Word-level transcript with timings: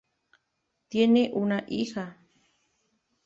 Tiene 0.87 1.29
una 1.31 1.63
hija. 1.67 2.17